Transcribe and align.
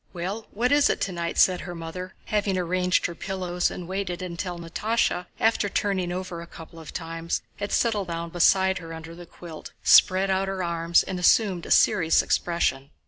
"Well, 0.13 0.47
what 0.49 0.71
is 0.71 0.89
it 0.89 0.99
tonight?" 0.99 1.37
said 1.37 1.61
the 1.63 1.75
mother, 1.75 2.15
having 2.25 2.57
arranged 2.57 3.05
her 3.05 3.13
pillows 3.13 3.69
and 3.69 3.87
waited 3.87 4.23
until 4.23 4.57
Natásha, 4.57 5.27
after 5.39 5.69
turning 5.69 6.11
over 6.11 6.41
a 6.41 6.47
couple 6.47 6.79
of 6.79 6.91
times, 6.91 7.43
had 7.57 7.71
settled 7.71 8.07
down 8.07 8.31
beside 8.31 8.79
her 8.79 8.95
under 8.95 9.13
the 9.13 9.27
quilt, 9.27 9.73
spread 9.83 10.31
out 10.31 10.47
her 10.47 10.63
arms, 10.63 11.03
and 11.03 11.19
assumed 11.19 11.67
a 11.67 11.69
serious 11.69 12.23
expression. 12.23 12.89